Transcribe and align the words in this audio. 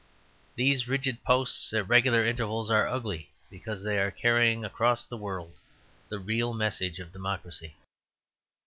These 0.55 0.87
rigid 0.87 1.23
posts 1.23 1.71
at 1.73 1.87
regular 1.87 2.25
intervals 2.25 2.71
are 2.71 2.87
ugly 2.87 3.29
because 3.51 3.83
they 3.83 3.99
are 3.99 4.09
carrying 4.09 4.65
across 4.65 5.05
the 5.05 5.15
world 5.15 5.59
the 6.09 6.17
real 6.17 6.53
message 6.55 6.97
of 6.99 7.13
democracy." 7.13 7.75